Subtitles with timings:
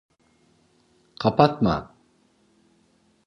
[1.23, 1.75] Kapatma!